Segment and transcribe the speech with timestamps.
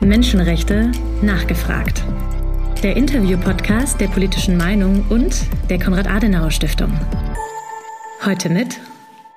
[0.00, 2.02] Menschenrechte nachgefragt.
[2.82, 6.90] Der Interview-Podcast der politischen Meinung und der Konrad-Adenauer-Stiftung.
[8.24, 8.80] Heute mit.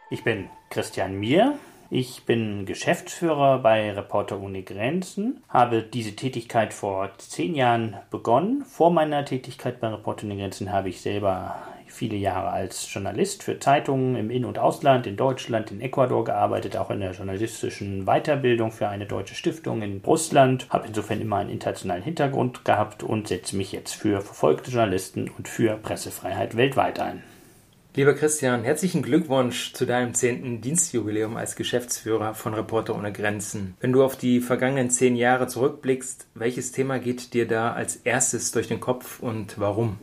[0.10, 1.60] Ich bin Christian Mier.
[1.90, 8.64] Ich bin Geschäftsführer bei Reporter ohne Grenzen, habe diese Tätigkeit vor zehn Jahren begonnen.
[8.66, 11.56] Vor meiner Tätigkeit bei Reporter ohne Grenzen habe ich selber
[11.94, 16.76] viele Jahre als Journalist für Zeitungen im In- und Ausland, in Deutschland, in Ecuador gearbeitet,
[16.76, 21.52] auch in der journalistischen Weiterbildung für eine deutsche Stiftung in Russland, habe insofern immer einen
[21.52, 27.24] internationalen Hintergrund gehabt und setze mich jetzt für verfolgte Journalisten und für Pressefreiheit weltweit ein.
[27.96, 33.76] Lieber Christian, herzlichen Glückwunsch zu deinem zehnten Dienstjubiläum als Geschäftsführer von Reporter ohne Grenzen.
[33.80, 38.52] Wenn du auf die vergangenen zehn Jahre zurückblickst, welches Thema geht dir da als erstes
[38.52, 40.00] durch den Kopf und warum?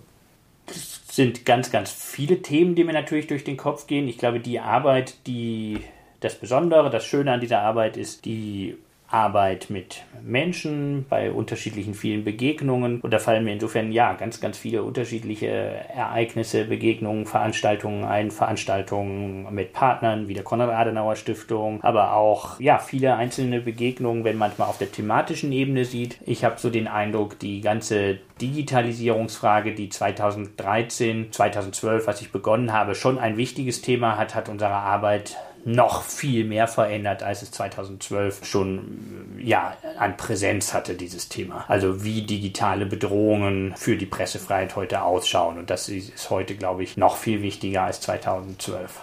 [1.20, 4.08] Sind ganz, ganz viele Themen, die mir natürlich durch den Kopf gehen.
[4.08, 5.76] Ich glaube, die Arbeit, die
[6.20, 8.78] das Besondere, das Schöne an dieser Arbeit ist die
[9.10, 13.00] Arbeit mit Menschen bei unterschiedlichen vielen Begegnungen.
[13.00, 19.52] Und da fallen mir insofern ja ganz, ganz viele unterschiedliche Ereignisse, Begegnungen, Veranstaltungen ein, Veranstaltungen
[19.52, 24.66] mit Partnern wie der Konrad-Adenauer Stiftung, aber auch ja viele einzelne Begegnungen, wenn man mal
[24.66, 26.18] auf der thematischen Ebene sieht.
[26.24, 32.94] Ich habe so den Eindruck, die ganze Digitalisierungsfrage, die 2013, 2012, was ich begonnen habe,
[32.94, 38.44] schon ein wichtiges Thema hat, hat unsere Arbeit noch viel mehr verändert, als es 2012
[38.44, 41.64] schon ja, an Präsenz hatte, dieses Thema.
[41.68, 45.58] Also wie digitale Bedrohungen für die Pressefreiheit heute ausschauen.
[45.58, 49.00] Und das ist heute, glaube ich, noch viel wichtiger als 2012.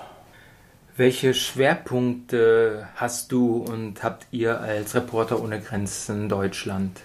[0.96, 7.00] Welche Schwerpunkte hast du und habt ihr als Reporter ohne Grenzen Deutschland?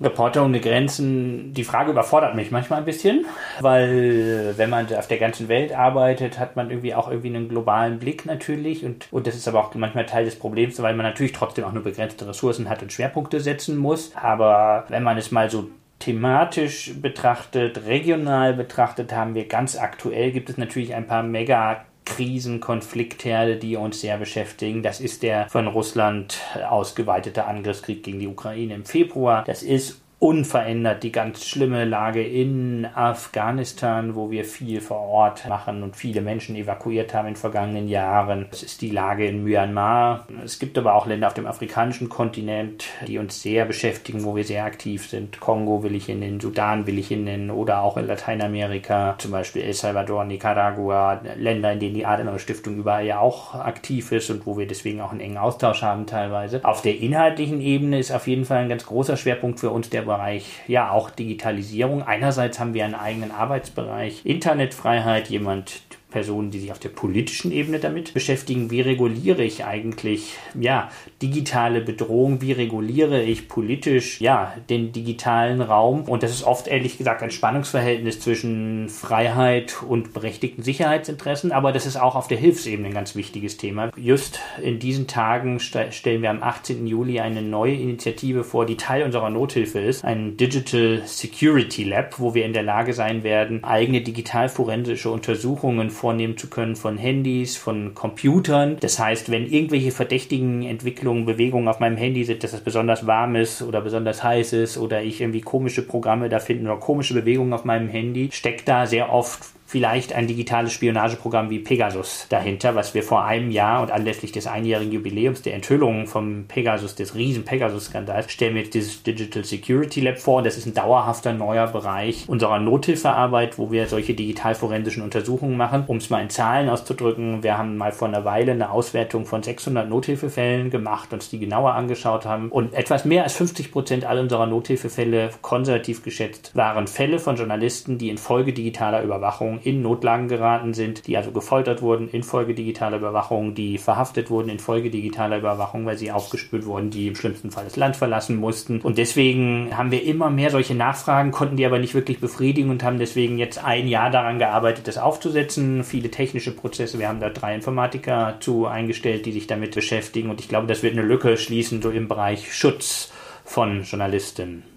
[0.00, 3.26] Reporter ohne Grenzen, die Frage überfordert mich manchmal ein bisschen,
[3.60, 8.00] weil wenn man auf der ganzen Welt arbeitet, hat man irgendwie auch irgendwie einen globalen
[8.00, 11.32] Blick natürlich und, und das ist aber auch manchmal Teil des Problems, weil man natürlich
[11.32, 14.12] trotzdem auch nur begrenzte Ressourcen hat und Schwerpunkte setzen muss.
[14.16, 15.68] Aber wenn man es mal so
[16.00, 22.60] thematisch betrachtet, regional betrachtet, haben wir ganz aktuell gibt es natürlich ein paar mega Krisen,
[22.60, 24.82] Konfliktherde, die uns sehr beschäftigen.
[24.82, 29.44] Das ist der von Russland ausgeweitete Angriffskrieg gegen die Ukraine im Februar.
[29.46, 35.82] Das ist unverändert die ganz schlimme Lage in Afghanistan, wo wir viel vor Ort machen
[35.82, 38.46] und viele Menschen evakuiert haben in vergangenen Jahren.
[38.50, 40.26] Es ist die Lage in Myanmar.
[40.42, 44.44] Es gibt aber auch Länder auf dem afrikanischen Kontinent, die uns sehr beschäftigen, wo wir
[44.44, 45.40] sehr aktiv sind.
[45.40, 49.30] Kongo will ich in den Sudan will ich in den oder auch in Lateinamerika, zum
[49.30, 54.30] Beispiel El Salvador, Nicaragua, Länder, in denen die Adenauer Stiftung überall ja auch aktiv ist
[54.30, 56.64] und wo wir deswegen auch einen engen Austausch haben teilweise.
[56.64, 60.13] Auf der inhaltlichen Ebene ist auf jeden Fall ein ganz großer Schwerpunkt für uns der
[60.14, 62.04] Bereich, ja, auch Digitalisierung.
[62.04, 65.83] Einerseits haben wir einen eigenen Arbeitsbereich Internetfreiheit, jemand
[66.14, 68.70] Personen, die sich auf der politischen Ebene damit beschäftigen.
[68.70, 70.88] Wie reguliere ich eigentlich, ja,
[71.20, 72.40] digitale Bedrohung?
[72.40, 76.02] Wie reguliere ich politisch, ja, den digitalen Raum?
[76.02, 81.50] Und das ist oft, ehrlich gesagt, ein Spannungsverhältnis zwischen Freiheit und berechtigten Sicherheitsinteressen.
[81.50, 83.90] Aber das ist auch auf der Hilfsebene ein ganz wichtiges Thema.
[83.96, 86.86] Just in diesen Tagen st stellen wir am 18.
[86.86, 90.04] Juli eine neue Initiative vor, die Teil unserer Nothilfe ist.
[90.04, 96.36] Ein Digital Security Lab, wo wir in der Lage sein werden, eigene digitalforensische Untersuchungen vornehmen
[96.36, 98.76] zu können von Handys, von Computern.
[98.78, 103.36] Das heißt, wenn irgendwelche verdächtigen Entwicklungen, Bewegungen auf meinem Handy sind, dass es besonders warm
[103.36, 107.54] ist oder besonders heiß ist oder ich irgendwie komische Programme da finde oder komische Bewegungen
[107.54, 112.94] auf meinem Handy, steckt da sehr oft vielleicht ein digitales Spionageprogramm wie Pegasus dahinter, was
[112.94, 117.44] wir vor einem Jahr und anlässlich des einjährigen Jubiläums der Enthüllung vom Pegasus, des riesen
[117.44, 120.42] Pegasus-Skandals, stellen wir jetzt dieses Digital Security Lab vor.
[120.42, 125.82] Das ist ein dauerhafter neuer Bereich unserer Nothilfearbeit, wo wir solche digitalforensischen Untersuchungen machen.
[125.88, 129.42] Um es mal in Zahlen auszudrücken, wir haben mal vor einer Weile eine Auswertung von
[129.42, 132.48] 600 Nothilfefällen gemacht, uns die genauer angeschaut haben.
[132.48, 137.98] Und etwas mehr als 50 Prozent all unserer Nothilfefälle, konservativ geschätzt, waren Fälle von Journalisten,
[137.98, 143.54] die infolge digitaler Überwachung in Notlagen geraten sind, die also gefoltert wurden infolge digitaler Überwachung,
[143.54, 147.76] die verhaftet wurden infolge digitaler Überwachung, weil sie aufgespürt wurden, die im schlimmsten Fall das
[147.76, 148.80] Land verlassen mussten.
[148.80, 152.82] Und deswegen haben wir immer mehr solche Nachfragen, konnten die aber nicht wirklich befriedigen und
[152.82, 155.84] haben deswegen jetzt ein Jahr daran gearbeitet, das aufzusetzen.
[155.84, 156.98] Viele technische Prozesse.
[156.98, 160.30] Wir haben da drei Informatiker zu eingestellt, die sich damit beschäftigen.
[160.30, 163.12] Und ich glaube, das wird eine Lücke schließen, so im Bereich Schutz
[163.44, 164.73] von Journalisten.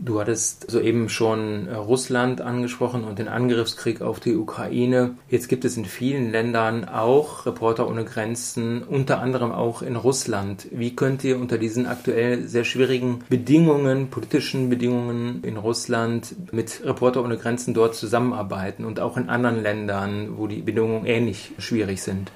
[0.00, 5.16] Du hattest soeben schon äh, Russland angesprochen und den Angriffskrieg auf die Ukraine.
[5.28, 10.68] Jetzt gibt es in vielen Ländern auch Reporter ohne Grenzen, unter anderem auch in Russland.
[10.70, 17.24] Wie könnt ihr unter diesen aktuell sehr schwierigen Bedingungen, politischen Bedingungen in Russland mit Reporter
[17.24, 22.30] ohne Grenzen dort zusammenarbeiten und auch in anderen Ländern, wo die Bedingungen ähnlich schwierig sind?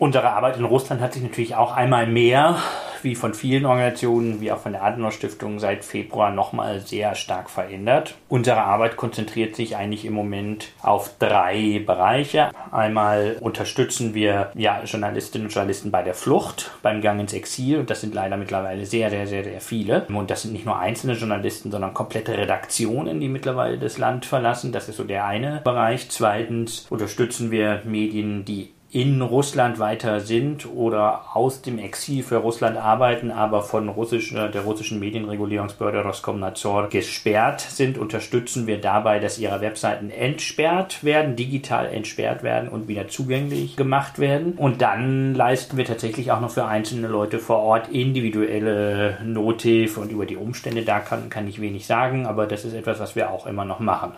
[0.00, 2.56] Unsere Arbeit in Russland hat sich natürlich auch einmal mehr
[3.02, 7.50] wie von vielen Organisationen, wie auch von der Adenauer Stiftung, seit Februar nochmal sehr stark
[7.50, 8.14] verändert.
[8.30, 12.50] Unsere Arbeit konzentriert sich eigentlich im Moment auf drei Bereiche.
[12.72, 17.80] Einmal unterstützen wir ja, Journalistinnen und Journalisten bei der Flucht, beim Gang ins Exil.
[17.80, 20.06] Und das sind leider mittlerweile sehr, sehr, sehr, sehr viele.
[20.06, 24.72] Und das sind nicht nur einzelne Journalisten, sondern komplette Redaktionen, die mittlerweile das Land verlassen.
[24.72, 26.08] Das ist so der eine Bereich.
[26.08, 32.76] Zweitens unterstützen wir Medien, die in Russland weiter sind oder aus dem Exil für Russland
[32.76, 39.60] arbeiten, aber von russischer, der russischen Medienregulierungsbehörde Roskomnadzor gesperrt sind, unterstützen wir dabei, dass ihre
[39.60, 44.54] Webseiten entsperrt werden, digital entsperrt werden und wieder zugänglich gemacht werden.
[44.54, 50.10] Und dann leisten wir tatsächlich auch noch für einzelne Leute vor Ort individuelle Nothilfe und
[50.10, 53.30] über die Umstände da kann, kann ich wenig sagen, aber das ist etwas, was wir
[53.30, 54.12] auch immer noch machen.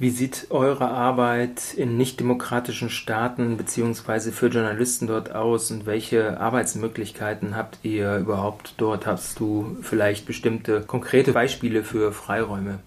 [0.00, 7.56] Wie sieht eure Arbeit in nichtdemokratischen Staaten beziehungsweise für Journalisten dort aus und welche Arbeitsmöglichkeiten
[7.56, 9.06] habt ihr überhaupt dort?
[9.08, 12.78] Hast du vielleicht bestimmte konkrete Beispiele für Freiräume?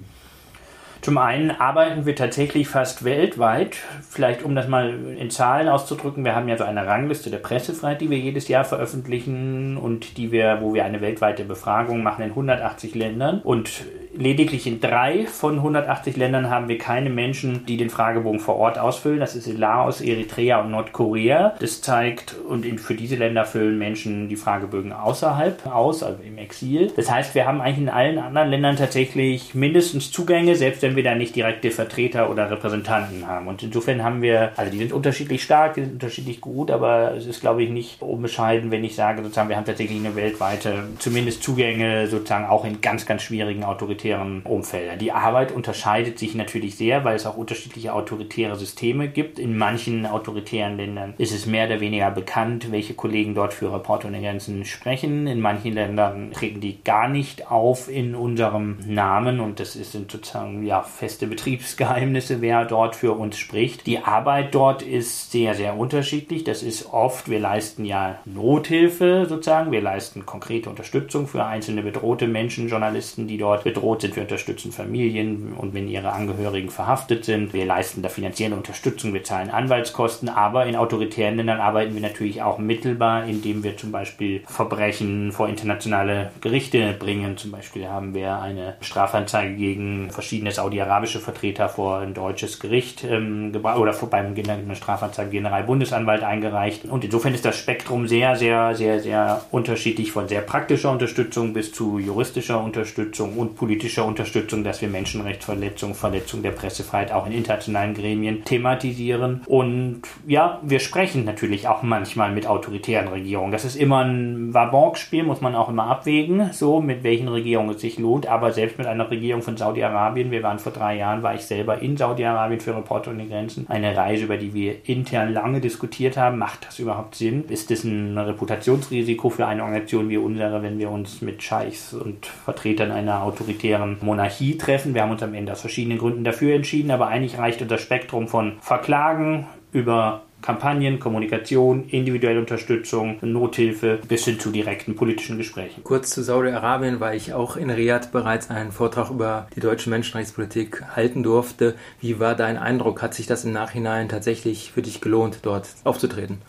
[1.02, 3.76] Zum einen arbeiten wir tatsächlich fast weltweit,
[4.08, 8.00] vielleicht um das mal in Zahlen auszudrücken, wir haben ja so eine Rangliste der Pressefreiheit,
[8.00, 12.30] die wir jedes Jahr veröffentlichen und die wir, wo wir eine weltweite Befragung machen in
[12.30, 17.90] 180 Ländern und lediglich in drei von 180 Ländern haben wir keine Menschen, die den
[17.90, 19.20] Fragebogen vor Ort ausfüllen.
[19.20, 21.56] Das ist in Laos, Eritrea und Nordkorea.
[21.60, 26.92] Das zeigt, und für diese Länder füllen Menschen die Fragebögen außerhalb aus, also im Exil.
[26.96, 31.04] Das heißt, wir haben eigentlich in allen anderen Ländern tatsächlich mindestens Zugänge, selbst wenn wir
[31.04, 33.48] da nicht direkte Vertreter oder Repräsentanten haben.
[33.48, 37.26] Und insofern haben wir, also die sind unterschiedlich stark, die sind unterschiedlich gut, aber es
[37.26, 41.44] ist, glaube ich, nicht unbescheiden, wenn ich sage, sozusagen, wir haben tatsächlich eine weltweite, zumindest
[41.44, 45.00] Zugänge sozusagen auch in ganz, ganz schwierigen autoritären autoritären Umfeldern.
[45.00, 49.40] Die Arbeit unterscheidet sich natürlich sehr, weil es auch unterschiedliche autoritäre Systeme gibt.
[49.40, 54.08] In manchen autoritären Ländern ist es mehr oder weniger bekannt, welche Kollegen dort für Reporter
[54.08, 55.28] ohne Grenzen sprechen.
[55.28, 60.64] In manchen Ländern treten die gar nicht auf in unserem Namen und das sind sozusagen
[60.66, 63.88] ja feste Betriebsgeheimnisse, wer dort für uns spricht.
[63.88, 66.44] Die Arbeit dort ist sehr, sehr unterschiedlich.
[66.44, 72.28] Das ist oft, wir leisten ja Nothilfe sozusagen, wir leisten konkrete Unterstützung für einzelne bedrohte
[72.28, 74.16] Menschen, Journalisten, die dort bedroht sind.
[74.16, 77.54] Wir unterstützen Familien und wenn ihre Angehörigen verhaftet sind.
[77.54, 80.30] Wir leisten da finanzielle Unterstützung, wir zahlen Anwaltskosten.
[80.30, 85.50] Aber in autoritären Ländern arbeiten wir natürlich auch mittelbar, indem wir zum Beispiel Verbrechen vor
[85.50, 87.36] internationale Gerichte bringen.
[87.38, 93.52] Zum Beispiel haben wir eine Strafanzeige gegen verschiedene saudi-arabische Vertreter vor ein deutsches Gericht ähm,
[93.54, 96.86] oder vor beim eine Strafanzeige Generalbundesanwalt eingereicht.
[96.86, 101.72] Und insofern ist das Spektrum sehr, sehr, sehr, sehr unterschiedlich von sehr praktischer Unterstützung bis
[101.74, 107.32] zu juristischer Unterstützung und politischer politischer Unterstützung, dass wir Menschenrechtsverletzungen, Verletzungen der Pressefreiheit auch in
[107.32, 109.42] internationalen Gremien thematisieren.
[109.48, 113.52] Und ja, wir sprechen natürlich auch manchmal mit autoritären Regierungen.
[113.52, 117.82] Das ist immer ein Wabonk-Spiel, muss man auch immer abwägen, so mit welchen Regierungen es
[117.82, 118.28] sich lohnt.
[118.28, 121.82] Aber selbst mit einer Regierung von Saudi-Arabien, wir waren vor drei Jahren, war ich selber
[121.82, 123.66] in Saudi-Arabien für Reporter ohne Grenzen.
[123.68, 126.38] Eine Reise, über die wir intern lange diskutiert haben.
[126.38, 127.46] Macht das überhaupt Sinn?
[127.50, 132.28] Ist das ein Reputationsrisiko für eine Organisation wie unsere, wenn wir uns mit Scheichs und
[132.28, 134.94] Vertretern einer autoritären autoritären Monarchie treffen.
[134.94, 138.28] Wir haben uns am Ende aus verschiedenen Gründen dafür entschieden, aber eigentlich reicht unser Spektrum
[138.28, 145.84] von Verklagen über Kampagnen, Kommunikation, individuelle Unterstützung, Nothilfe bis hin zu direkten politischen Gesprächen.
[145.84, 150.84] Kurz zu Saudi-Arabien, weil ich auch in Riyadh bereits einen Vortrag über die deutsche Menschenrechtspolitik
[150.96, 151.76] halten durfte.
[152.00, 153.04] Wie war dein Eindruck?
[153.04, 156.40] Hat sich das im Nachhinein tatsächlich für dich gelohnt, dort aufzutreten?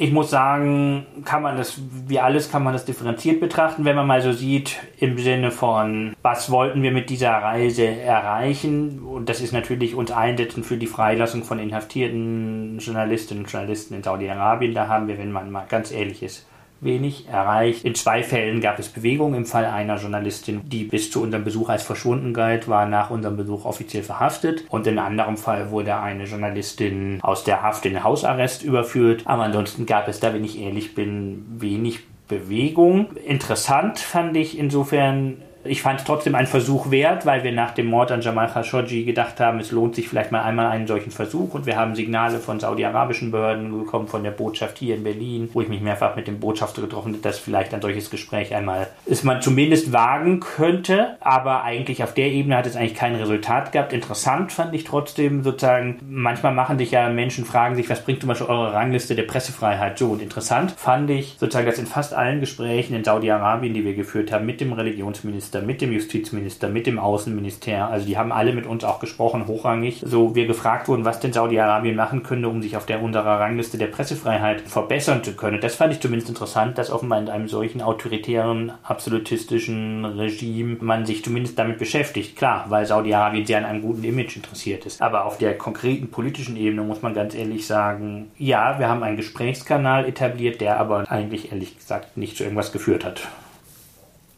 [0.00, 4.06] Ich muss sagen, kann man das, wie alles kann man das differenziert betrachten, wenn man
[4.06, 9.00] mal so sieht, im Sinne von, was wollten wir mit dieser Reise erreichen?
[9.00, 14.02] Und das ist natürlich uns einsetzen für die Freilassung von inhaftierten Journalistinnen und Journalisten in
[14.02, 14.74] Saudi-Arabien.
[14.74, 16.47] Da haben wir, wenn man mal ganz ehrlich ist,
[16.80, 17.84] wenig erreicht.
[17.84, 19.34] In zwei Fällen gab es Bewegung.
[19.34, 23.36] Im Fall einer Journalistin, die bis zu unserem Besuch als verschwunden galt, war nach unserem
[23.36, 24.64] Besuch offiziell verhaftet.
[24.68, 29.22] Und in einem anderen Fall wurde eine Journalistin aus der Haft in den Hausarrest überführt.
[29.24, 33.16] Aber ansonsten gab es da, wenn ich ehrlich bin, wenig Bewegung.
[33.26, 37.86] Interessant fand ich insofern ich fand es trotzdem einen Versuch wert, weil wir nach dem
[37.86, 41.54] Mord an Jamal Khashoggi gedacht haben, es lohnt sich vielleicht mal einmal einen solchen Versuch.
[41.54, 45.60] Und wir haben Signale von saudi-arabischen Behörden bekommen, von der Botschaft hier in Berlin, wo
[45.60, 49.24] ich mich mehrfach mit dem Botschafter getroffen habe, dass vielleicht ein solches Gespräch einmal ist
[49.24, 51.16] man zumindest wagen könnte.
[51.20, 53.92] Aber eigentlich auf der Ebene hat es eigentlich kein Resultat gehabt.
[53.92, 58.28] Interessant fand ich trotzdem sozusagen, manchmal machen sich ja Menschen, fragen sich, was bringt zum
[58.28, 60.10] Beispiel eure Rangliste der Pressefreiheit so?
[60.10, 64.32] Und interessant fand ich sozusagen, dass in fast allen Gesprächen in Saudi-Arabien, die wir geführt
[64.32, 67.88] haben mit dem Religionsminister, Finanzminister, mit dem Justizminister, mit dem Außenminister.
[67.88, 70.02] Also die haben alle mit uns auch gesprochen, hochrangig.
[70.04, 73.78] So wir gefragt wurden, was denn Saudi-Arabien machen könnte, um sich auf der unserer Rangliste
[73.78, 75.60] der Pressefreiheit verbessern zu können.
[75.60, 81.24] Das fand ich zumindest interessant, dass offenbar in einem solchen autoritären, absolutistischen Regime man sich
[81.24, 82.36] zumindest damit beschäftigt.
[82.36, 85.02] Klar, weil Saudi-Arabien sehr an einem guten Image interessiert ist.
[85.02, 89.16] Aber auf der konkreten politischen Ebene muss man ganz ehrlich sagen, ja, wir haben einen
[89.16, 93.28] Gesprächskanal etabliert, der aber eigentlich ehrlich gesagt nicht zu irgendwas geführt hat.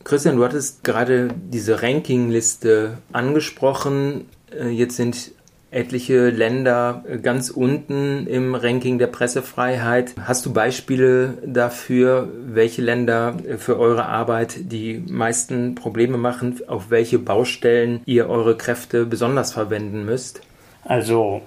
[0.04, 4.26] Christian, du hattest gerade diese Rankingliste angesprochen.
[4.50, 5.32] Äh, jetzt sind
[5.70, 10.14] etliche Länder ganz unten im Ranking der Pressefreiheit.
[10.24, 17.18] Hast du Beispiele dafür, welche Länder für eure Arbeit die meisten Probleme machen, auf welche
[17.18, 20.40] Baustellen ihr eure Kräfte besonders verwenden müsst?
[20.82, 21.42] Also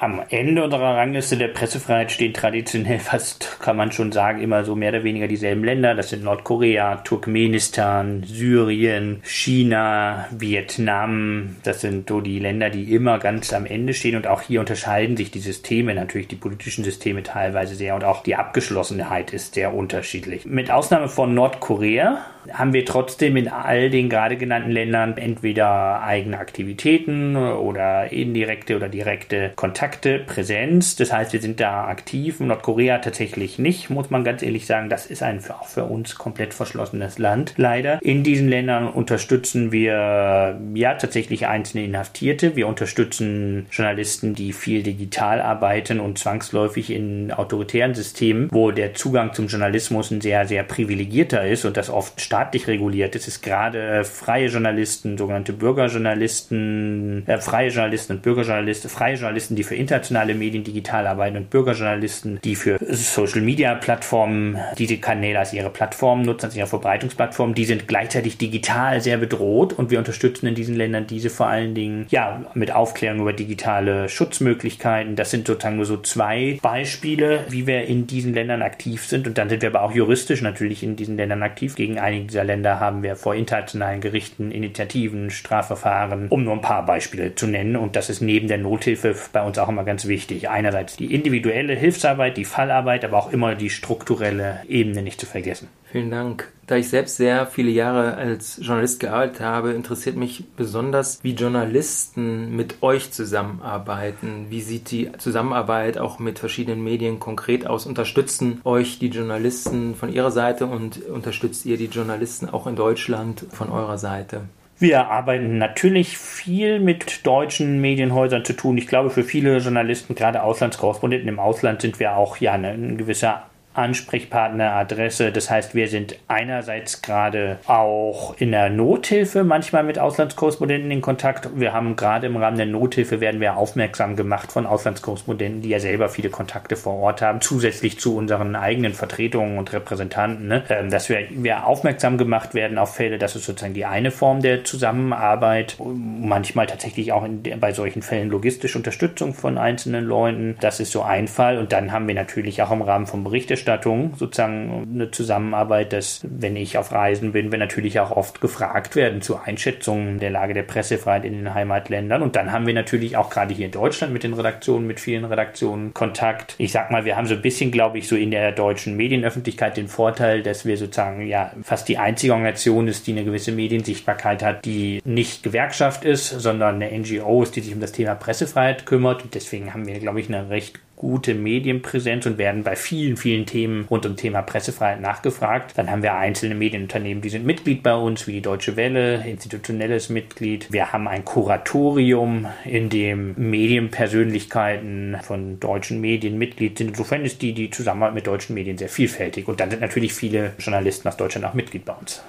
[0.00, 4.74] am Ende unserer Rangliste der Pressefreiheit stehen traditionell fast, kann man schon sagen, immer so
[4.74, 5.94] mehr oder weniger dieselben Länder.
[5.94, 11.56] Das sind Nordkorea, Turkmenistan, Syrien, China, Vietnam.
[11.62, 14.16] Das sind so die Länder, die immer ganz am Ende stehen.
[14.16, 17.94] Und auch hier unterscheiden sich die Systeme, natürlich die politischen Systeme teilweise sehr.
[17.94, 20.46] Und auch die Abgeschlossenheit ist sehr unterschiedlich.
[20.46, 26.38] Mit Ausnahme von Nordkorea haben wir trotzdem in all den gerade genannten Ländern entweder eigene
[26.38, 30.96] Aktivitäten oder indirekte oder direkte Kontakte, Präsenz.
[30.96, 32.40] Das heißt, wir sind da aktiv.
[32.40, 34.88] Nordkorea tatsächlich nicht, muss man ganz ehrlich sagen.
[34.88, 37.54] Das ist ein auch für uns komplett verschlossenes Land.
[37.56, 37.98] Leider.
[38.02, 42.56] In diesen Ländern unterstützen wir ja tatsächlich einzelne Inhaftierte.
[42.56, 49.32] Wir unterstützen Journalisten, die viel digital arbeiten und zwangsläufig in autoritären Systemen, wo der Zugang
[49.32, 53.16] zum Journalismus ein sehr, sehr privilegierter ist und das oft staatlich reguliert.
[53.16, 59.56] Es ist gerade äh, freie Journalisten, sogenannte Bürgerjournalisten, äh, freie Journalisten und Bürgerjournalisten, freie Journalisten,
[59.56, 65.40] die für internationale Medien digital arbeiten und Bürgerjournalisten, die für Social Media Plattformen diese Kanäle
[65.40, 69.98] als ihre Plattformen nutzen, als ihre Verbreitungsplattformen, die sind gleichzeitig digital sehr bedroht und wir
[69.98, 75.16] unterstützen in diesen Ländern diese vor allen Dingen ja mit Aufklärung über digitale Schutzmöglichkeiten.
[75.16, 79.36] Das sind sozusagen nur so zwei Beispiele, wie wir in diesen Ländern aktiv sind und
[79.36, 82.80] dann sind wir aber auch juristisch natürlich in diesen Ländern aktiv gegen einige dieser Länder
[82.80, 87.76] haben wir vor internationalen Gerichten Initiativen, Strafverfahren, um nur ein paar Beispiele zu nennen.
[87.76, 90.48] Und das ist neben der Nothilfe bei uns auch immer ganz wichtig.
[90.48, 95.68] Einerseits die individuelle Hilfsarbeit, die Fallarbeit, aber auch immer die strukturelle Ebene nicht zu vergessen.
[95.90, 96.52] Vielen Dank.
[96.70, 102.54] Da ich selbst sehr viele Jahre als Journalist gearbeitet habe, interessiert mich besonders, wie Journalisten
[102.54, 104.46] mit euch zusammenarbeiten.
[104.50, 107.86] Wie sieht die Zusammenarbeit auch mit verschiedenen Medien konkret aus?
[107.86, 113.46] Unterstützen euch die Journalisten von ihrer Seite und unterstützt ihr die Journalisten auch in Deutschland
[113.50, 114.42] von eurer Seite?
[114.78, 118.78] Wir arbeiten natürlich viel mit deutschen Medienhäusern zu tun.
[118.78, 123.49] Ich glaube, für viele Journalisten, gerade Auslandskorrespondenten im Ausland, sind wir auch ja ein gewisser
[123.80, 125.32] Ansprechpartner, Adresse.
[125.32, 131.48] Das heißt, wir sind einerseits gerade auch in der Nothilfe manchmal mit Auslandskorrespondenten in Kontakt.
[131.58, 135.80] Wir haben gerade im Rahmen der Nothilfe werden wir aufmerksam gemacht von Auslandskorrespondenten, die ja
[135.80, 140.62] selber viele Kontakte vor Ort haben, zusätzlich zu unseren eigenen Vertretungen und Repräsentanten, ne?
[140.68, 143.16] Ähm, dass wir, wir aufmerksam gemacht werden auf Fälle.
[143.16, 145.76] Das ist sozusagen die eine Form der Zusammenarbeit.
[145.78, 150.56] Manchmal tatsächlich auch in, bei solchen Fällen logistische Unterstützung von einzelnen Leuten.
[150.60, 151.56] Das ist so ein Fall.
[151.56, 156.20] Und dann haben wir natürlich auch im Rahmen von Berichterstattung Berichterstattung sozusagen eine Zusammenarbeit, dass,
[156.24, 160.54] wenn ich auf Reisen bin, wir natürlich auch oft gefragt werden zu Einschätzungen der Lage
[160.54, 162.22] der Pressefreiheit in den Heimatländern.
[162.22, 165.24] Und dann haben wir natürlich auch gerade hier in Deutschland mit den Redaktionen, mit vielen
[165.24, 166.54] Redaktionen Kontakt.
[166.58, 169.76] Ich sag mal, wir haben so ein bisschen, glaube ich, so in der deutschen Medienöffentlichkeit
[169.76, 174.42] den Vorteil, dass wir sozusagen ja fast die einzige Organisation ist, die eine gewisse Mediensichtbarkeit
[174.42, 178.86] hat, die nicht Gewerkschaft ist, sondern eine NGO ist, die sich um das Thema Pressefreiheit
[178.86, 179.22] kümmert.
[179.22, 183.46] Und deswegen haben wir, glaube ich, eine recht gute Medienpräsenz und werden bei vielen, vielen
[183.46, 185.72] Themen rund um Thema Pressefreiheit nachgefragt.
[185.76, 190.10] Dann haben wir einzelne Medienunternehmen, die sind Mitglied bei uns, wie die Deutsche Welle, institutionelles
[190.10, 190.70] Mitglied.
[190.70, 196.88] Wir haben ein Kuratorium, in dem Medienpersönlichkeiten von deutschen Medien Mitglied sind.
[196.88, 199.48] Insofern ist die, die Zusammenarbeit mit deutschen Medien sehr vielfältig.
[199.48, 202.22] Und dann sind natürlich viele Journalisten aus Deutschland auch Mitglied bei uns.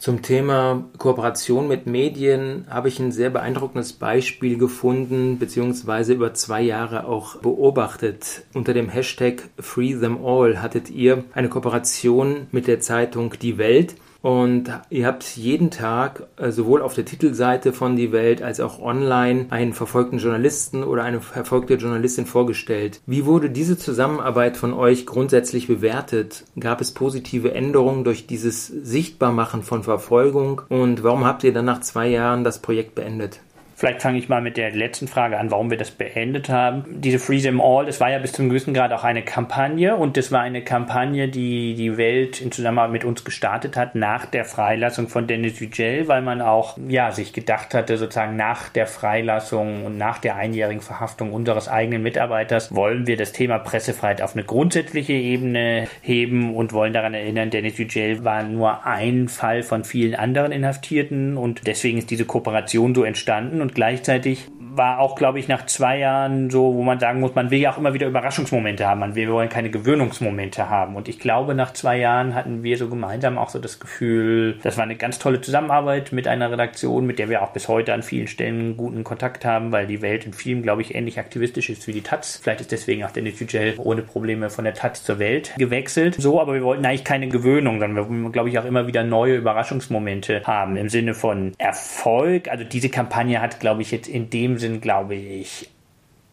[0.00, 6.62] Zum Thema Kooperation mit Medien habe ich ein sehr beeindruckendes Beispiel gefunden, beziehungsweise über zwei
[6.62, 8.44] Jahre auch beobachtet.
[8.54, 13.96] Unter dem Hashtag Free Them All hattet ihr eine Kooperation mit der Zeitung Die Welt
[14.28, 18.78] und ihr habt jeden Tag äh, sowohl auf der Titelseite von Die Welt als auch
[18.78, 23.00] online einen verfolgten Journalisten oder eine verfolgte Journalistin vorgestellt.
[23.06, 26.44] Wie wurde diese Zusammenarbeit von euch grundsätzlich bewertet?
[26.60, 30.60] Gab es positive Änderungen durch dieses Sichtbarmachen von Verfolgung?
[30.68, 33.40] Und warum habt ihr dann nach zwei Jahren das Projekt beendet?
[33.78, 36.84] Vielleicht fange ich mal mit der letzten Frage an, warum wir das beendet haben.
[37.00, 40.16] Diese Free Them All, das war ja bis zum gewissen Grad auch eine Kampagne und
[40.16, 44.44] das war eine Kampagne, die die Welt in Zusammenarbeit mit uns gestartet hat nach der
[44.44, 49.84] Freilassung von Dennis Yücel, weil man auch ja sich gedacht hatte, sozusagen nach der Freilassung
[49.84, 54.42] und nach der einjährigen Verhaftung unseres eigenen Mitarbeiters wollen wir das Thema Pressefreiheit auf eine
[54.42, 60.16] grundsätzliche Ebene heben und wollen daran erinnern, Dennis Yücel war nur ein Fall von vielen
[60.16, 64.48] anderen Inhaftierten und deswegen ist diese Kooperation so entstanden und gleichzeitig
[64.78, 67.72] war auch, glaube ich, nach zwei Jahren so, wo man sagen muss, man will ja
[67.72, 69.00] auch immer wieder Überraschungsmomente haben.
[69.00, 70.96] Man will, wir wollen keine Gewöhnungsmomente haben.
[70.96, 74.76] Und ich glaube, nach zwei Jahren hatten wir so gemeinsam auch so das Gefühl, das
[74.76, 78.02] war eine ganz tolle Zusammenarbeit mit einer Redaktion, mit der wir auch bis heute an
[78.02, 81.86] vielen Stellen guten Kontakt haben, weil die Welt in vielen, glaube ich, ähnlich aktivistisch ist
[81.86, 82.40] wie die Taz.
[82.42, 86.14] Vielleicht ist deswegen auch Dennis Yücel ohne Probleme von der Taz zur Welt gewechselt.
[86.18, 89.02] So, aber wir wollten eigentlich keine Gewöhnung, sondern wir wollten, glaube ich, auch immer wieder
[89.02, 92.48] neue Überraschungsmomente haben im Sinne von Erfolg.
[92.48, 95.68] Also diese Kampagne hat, glaube ich, jetzt in dem sind, glaube ich,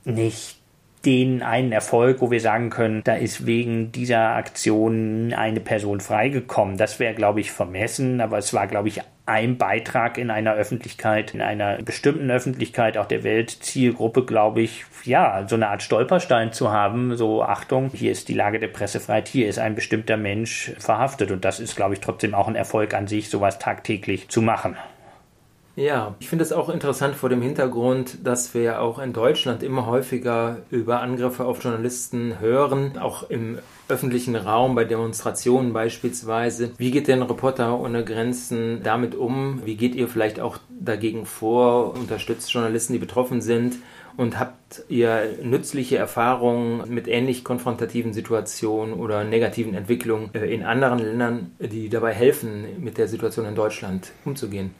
[0.03, 0.58] nicht
[1.05, 6.77] den einen Erfolg, wo wir sagen können, da ist wegen dieser Aktion eine Person freigekommen.
[6.77, 11.34] Das wäre, glaube ich, vermessen, aber es war, glaube ich, ein Beitrag in einer Öffentlichkeit,
[11.34, 16.72] in einer bestimmten Öffentlichkeit, auch der Weltzielgruppe, glaube ich, ja, so eine Art Stolperstein zu
[16.72, 21.32] haben, so Achtung, hier ist die Lage der Pressefreiheit, hier ist ein bestimmter Mensch verhaftet
[21.32, 24.75] und das ist, glaube ich, trotzdem auch ein Erfolg an sich, sowas tagtäglich zu machen.
[25.77, 29.62] Ja, ich finde es auch interessant vor dem Hintergrund, dass wir ja auch in Deutschland
[29.62, 36.72] immer häufiger über Angriffe auf Journalisten hören, auch im öffentlichen Raum, bei Demonstrationen beispielsweise.
[36.77, 39.65] Wie geht denn Reporter ohne Grenzen damit um?
[39.65, 41.94] Wie geht ihr vielleicht auch dagegen vor?
[41.94, 43.75] Unterstützt Journalisten, die betroffen sind?
[44.15, 51.00] Und habt ihr nützliche Erfahrungen mit ähnlich konfrontativen Situationen oder negativen Entwicklungen äh, in anderen
[51.00, 54.72] Ländern, die dabei helfen, mit der Situation in Deutschland umzugehen?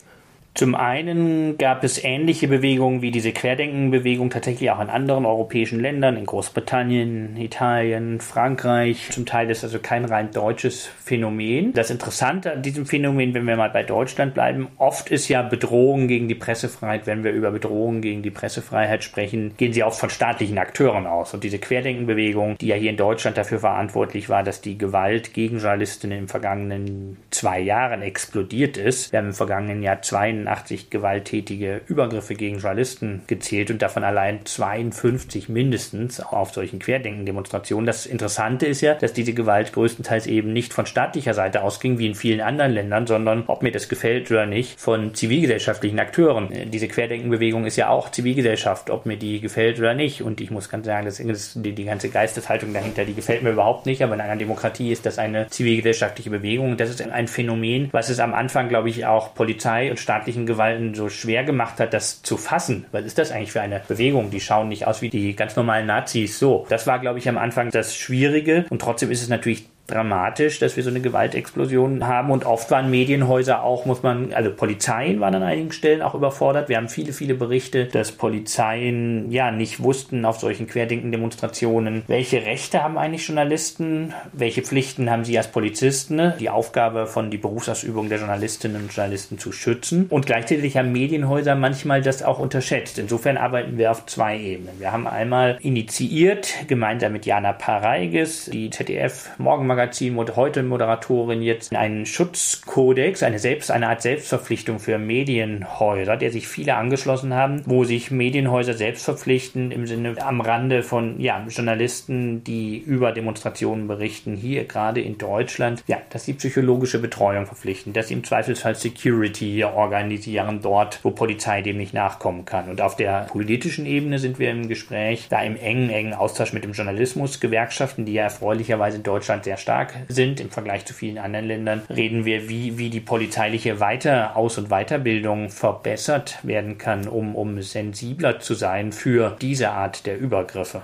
[0.55, 6.15] Zum einen gab es ähnliche Bewegungen wie diese Querdenkenbewegung tatsächlich auch in anderen europäischen Ländern,
[6.15, 9.09] in Großbritannien, Italien, Frankreich.
[9.12, 11.74] Zum Teil ist also kein rein deutsches Phänomen.
[11.74, 16.07] Das Interessante an diesem Phänomen, wenn wir mal bei Deutschland bleiben, oft ist ja Bedrohung
[16.07, 20.09] gegen die Pressefreiheit, wenn wir über Bedrohung gegen die Pressefreiheit sprechen, gehen sie oft von
[20.09, 21.33] staatlichen Akteuren aus.
[21.33, 25.57] Und diese Querdenkenbewegung, die ja hier in Deutschland dafür verantwortlich war, dass die Gewalt gegen
[25.57, 29.12] Journalistinnen im vergangenen zwei Jahren explodiert ist.
[29.12, 34.45] Wir haben im vergangenen Jahr zwei 81 gewalttätige Übergriffe gegen Journalisten gezählt und davon allein
[34.45, 37.86] 52 mindestens auf solchen Querdenken-Demonstrationen.
[37.86, 42.08] Das Interessante ist ja, dass diese Gewalt größtenteils eben nicht von staatlicher Seite ausging, wie
[42.08, 46.49] in vielen anderen Ländern, sondern, ob mir das gefällt oder nicht, von zivilgesellschaftlichen Akteuren.
[46.71, 50.21] Diese Querdenkenbewegung ist ja auch Zivilgesellschaft, ob mir die gefällt oder nicht.
[50.21, 53.51] Und ich muss ganz sagen, das ist die, die ganze Geisteshaltung dahinter, die gefällt mir
[53.51, 54.01] überhaupt nicht.
[54.01, 56.77] Aber in einer Demokratie ist das eine zivilgesellschaftliche Bewegung.
[56.77, 60.45] Das ist ein Phänomen, was es am Anfang, glaube ich, auch Polizei und staatliche staatlichen
[60.45, 62.86] Gewalten so schwer gemacht hat, das zu fassen.
[62.91, 64.30] Was ist das eigentlich für eine Bewegung?
[64.30, 66.39] Die schauen nicht aus wie die ganz normalen Nazis.
[66.39, 68.65] So, das war, glaube ich, am Anfang das Schwierige.
[68.69, 72.89] Und trotzdem ist es natürlich dramatisch, dass wir so eine Gewaltexplosion haben und oft waren
[72.89, 76.69] Medienhäuser auch, muss man, also Polizeien waren an einigen Stellen auch überfordert.
[76.69, 82.82] Wir haben viele, viele Berichte, dass Polizeien ja nicht wussten auf solchen Querdenken-Demonstrationen, welche Rechte
[82.82, 88.17] haben eigentlich Journalisten, welche Pflichten haben sie als Polizisten, die Aufgabe von die Berufsausübung der
[88.17, 92.98] Journalistinnen und Journalisten zu schützen und gleichzeitig haben Medienhäuser manchmal das auch unterschätzt.
[92.98, 94.80] Insofern arbeiten wir auf zwei Ebenen.
[94.80, 101.75] Wir haben einmal initiiert, gemeinsam mit Jana Pareiges, die ZDF Morgenmagazin Magazin heute Moderatorin jetzt
[101.75, 107.83] einen Schutzkodex, eine selbst, eine Art Selbstverpflichtung für Medienhäuser, der sich viele angeschlossen haben, wo
[107.83, 114.38] sich Medienhäuser selbst verpflichten im Sinne am Rande von ja, Journalisten, die über Demonstrationen berichten,
[114.38, 119.65] hier gerade in Deutschland, ja, dass sie psychologische Betreuung verpflichten, dass sie im Zweifelsfall Security
[119.65, 122.69] organisieren dort, wo Polizei dem nicht nachkommen kann.
[122.69, 126.63] Und auf der politischen Ebene sind wir im Gespräch, da im engen, engen Austausch mit
[126.63, 131.17] dem Journalismus, Gewerkschaften, die ja erfreulicherweise in Deutschland sehr stark sind im Vergleich zu vielen
[131.17, 137.08] anderen Ländern, reden wir, wie, wie die polizeiliche Weiter-, Aus- und Weiterbildung verbessert werden kann,
[137.08, 140.84] um, um sensibler zu sein für diese Art der Übergriffe.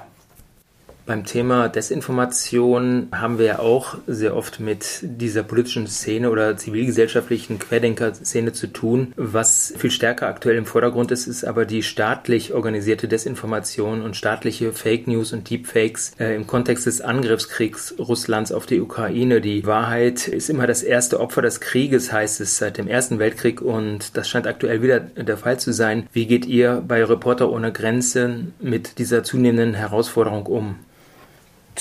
[1.04, 7.58] Beim Thema Desinformation haben wir ja auch sehr oft mit dieser politischen Szene oder zivilgesellschaftlichen
[7.58, 9.12] Querdenker-Szene zu tun.
[9.18, 14.74] Was viel stärker aktuell im Vordergrund ist, ist aber die staatlich organisierte Desinformation und staatliche
[14.74, 19.42] Fake News und Deepfakes äh, im Kontext des Angriffskriegs Russlands auf die Ukraine.
[19.42, 23.62] Die Wahrheit ist immer das erste Opfer des Krieges, heißt es seit dem Ersten Weltkrieg
[23.62, 26.08] und das scheint aktuell wieder der Fall zu sein.
[26.14, 30.76] Wie geht ihr bei Reporter ohne Grenzen mit dieser zunehmenden Herausforderung um?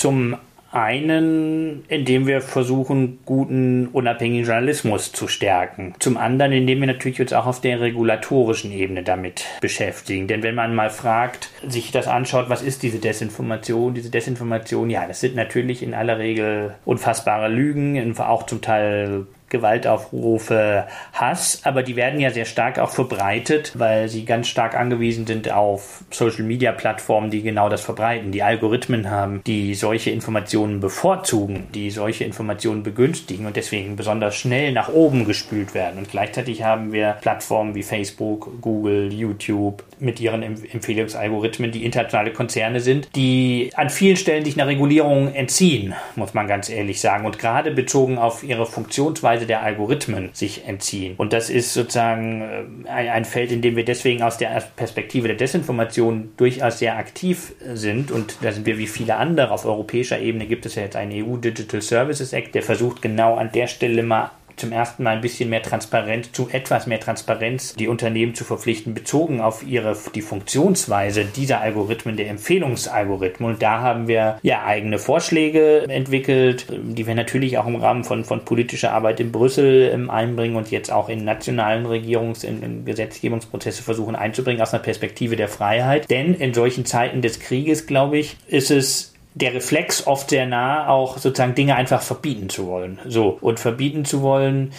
[0.01, 0.39] Zum
[0.73, 5.95] einen, indem wir versuchen, guten, unabhängigen Journalismus zu stärken.
[5.99, 10.27] Zum anderen, indem wir natürlich uns auch auf der regulatorischen Ebene damit beschäftigen.
[10.27, 13.93] Denn wenn man mal fragt, sich das anschaut, was ist diese Desinformation?
[13.93, 20.87] Diese Desinformation, ja, das sind natürlich in aller Regel unfassbare Lügen, auch zum Teil Gewaltaufrufe,
[21.13, 25.51] Hass, aber die werden ja sehr stark auch verbreitet, weil sie ganz stark angewiesen sind
[25.51, 32.25] auf Social-Media-Plattformen, die genau das verbreiten, die Algorithmen haben, die solche Informationen bevorzugen, die solche
[32.25, 35.99] Informationen begünstigen und deswegen besonders schnell nach oben gespült werden.
[35.99, 42.81] Und gleichzeitig haben wir Plattformen wie Facebook, Google, YouTube mit ihren Empfehlungsalgorithmen, die internationale Konzerne
[42.81, 47.27] sind, die an vielen Stellen sich einer Regulierung entziehen, muss man ganz ehrlich sagen.
[47.27, 51.15] Und gerade bezogen auf ihre Funktionsweise Weise der Algorithmen sich entziehen.
[51.17, 52.43] Und das ist sozusagen
[52.85, 57.53] äh, ein, Feld, in dem wir deswegen aus der Perspektive der Desinformation durchaus sehr aktiv
[57.75, 58.11] sind.
[58.11, 59.51] Und da sind wir wie viele andere.
[59.51, 63.37] Auf europäischer Ebene gibt es ja jetzt einen EU Digital Services Act, der versucht genau
[63.37, 67.75] an der Stelle mal zum ersten Mal ein bisschen mehr Transparenz, zu etwas mehr Transparenz
[67.75, 73.51] die Unternehmen zu verpflichten, bezogen auf ihre, die Funktionsweise dieser Algorithmen, der Empfehlungsalgorithmen.
[73.51, 78.25] Und da haben wir ja eigene Vorschläge entwickelt, die wir natürlich auch im Rahmen von,
[78.25, 83.83] von politischer Arbeit in Brüssel ähm, einbringen und jetzt auch in nationalen Regierungs-, in Gesetzgebungsprozesse
[83.83, 86.11] versuchen einzubringen aus einer Perspektive der Freiheit.
[86.11, 90.89] Denn in solchen Zeiten des Krieges, glaube ich, ist es der Reflex oft sehr nah,
[90.89, 92.99] auch sozusagen Dinge einfach verbieten zu wollen.
[93.07, 93.39] So.
[93.41, 94.73] Und verbieten zu wollen,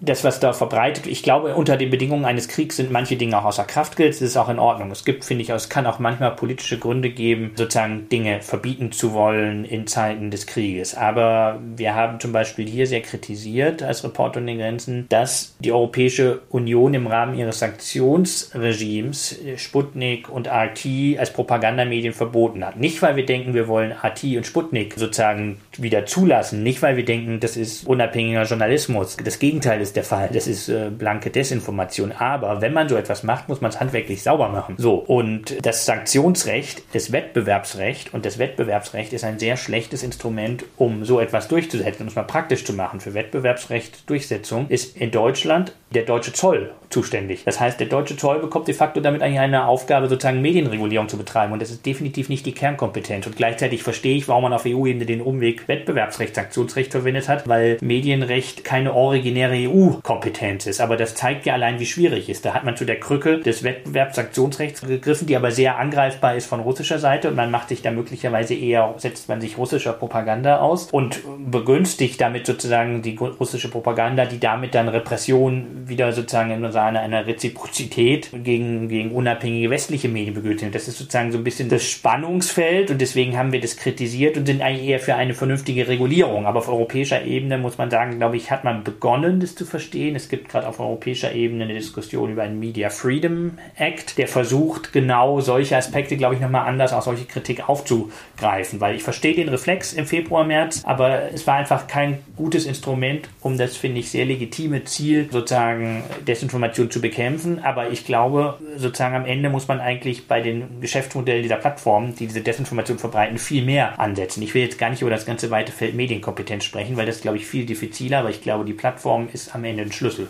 [0.00, 3.44] das, was da verbreitet, ich glaube, unter den Bedingungen eines Kriegs sind manche Dinge auch
[3.44, 4.14] außer Kraft gilt.
[4.14, 4.90] Das ist auch in Ordnung.
[4.90, 9.12] Es gibt, finde ich, es kann auch manchmal politische Gründe geben, sozusagen Dinge verbieten zu
[9.12, 10.94] wollen in Zeiten des Krieges.
[10.94, 16.40] Aber wir haben zum Beispiel hier sehr kritisiert als Reporter ohne Grenzen, dass die Europäische
[16.50, 22.76] Union im Rahmen ihres Sanktionsregimes Sputnik und RT als Propagandamedien verboten hat.
[22.76, 26.62] Nicht, weil wir denken, wir wollen RT und Sputnik sozusagen wieder zulassen.
[26.62, 29.16] Nicht, weil wir denken, das ist unabhängiger Journalismus.
[29.22, 30.30] Das Gegenteil ist ist der Fall.
[30.32, 32.12] Das ist äh, blanke Desinformation.
[32.12, 34.74] Aber wenn man so etwas macht, muss man es handwerklich sauber machen.
[34.78, 34.94] So.
[34.94, 41.20] Und das Sanktionsrecht, das Wettbewerbsrecht und das Wettbewerbsrecht ist ein sehr schlechtes Instrument, um so
[41.20, 43.00] etwas durchzusetzen, um es mal praktisch zu machen.
[43.00, 47.44] Für Wettbewerbsrecht Durchsetzung ist in Deutschland der deutsche Zoll zuständig.
[47.44, 51.16] Das heißt, der deutsche Zoll bekommt de facto damit eigentlich eine Aufgabe, sozusagen Medienregulierung zu
[51.16, 51.52] betreiben.
[51.52, 53.26] Und das ist definitiv nicht die Kernkompetenz.
[53.26, 57.78] Und gleichzeitig verstehe ich, warum man auf EU-Ebene den Umweg Wettbewerbsrecht, Sanktionsrecht verwendet hat, weil
[57.80, 60.80] Medienrecht keine originäre EU-Kompetenz ist.
[60.80, 62.44] Aber das zeigt ja allein, wie schwierig es ist.
[62.44, 66.60] Da hat man zu der Krücke des Wettbewerbssanktionsrechts gegriffen, die aber sehr angreifbar ist von
[66.60, 67.28] russischer Seite.
[67.28, 72.20] Und man macht sich da möglicherweise eher, setzt man sich russischer Propaganda aus und begünstigt
[72.20, 78.30] damit sozusagen die russische Propaganda, die damit dann Repression wieder sozusagen in einer, einer Reziprozität
[78.32, 80.74] gegen, gegen unabhängige westliche Medien begünstigt.
[80.74, 84.46] Das ist sozusagen so ein bisschen das Spannungsfeld und deswegen haben wir das kritisiert und
[84.46, 86.46] sind eigentlich eher für eine vernünftige Regulierung.
[86.46, 90.16] Aber auf europäischer Ebene muss man sagen, glaube ich, hat man begonnen, das zu verstehen.
[90.16, 94.92] Es gibt gerade auf europäischer Ebene eine Diskussion über einen Media Freedom Act, der versucht,
[94.92, 99.48] genau solche Aspekte, glaube ich, nochmal anders, auch solche Kritik aufzugreifen, weil ich verstehe den
[99.48, 104.10] Reflex im Februar, März, aber es war einfach kein gutes Instrument, um das, finde ich,
[104.10, 107.62] sehr legitime Ziel sozusagen Desinformation zu bekämpfen.
[107.64, 112.26] Aber ich glaube, sozusagen am Ende muss man eigentlich bei den Geschäftsmodellen dieser Plattformen, die
[112.26, 114.42] diese Desinformation verbreiten, viel mehr ansetzen.
[114.42, 117.36] Ich will jetzt gar nicht über das ganze weite Feld Medienkompetenz sprechen, weil das, glaube
[117.36, 120.28] ich, viel diffiziler, aber ich glaube, die Plattform ist am Ende ein Schlüssel.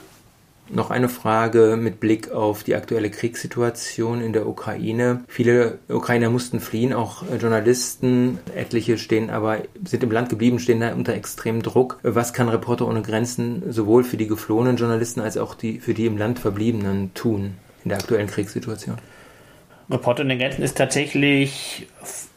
[0.69, 5.23] Noch eine Frage mit Blick auf die aktuelle Kriegssituation in der Ukraine.
[5.29, 8.41] Viele Ukrainer mussten fliehen, auch Journalisten.
[8.53, 12.01] Etliche stehen aber, sind im Land geblieben, stehen da unter extremem Druck.
[12.03, 16.07] Was kann Reporter ohne Grenzen sowohl für die geflohenen Journalisten als auch die, für die
[16.07, 18.97] im Land Verbliebenen tun in der aktuellen Kriegssituation?
[19.89, 21.87] Reporter ohne Grenzen ist tatsächlich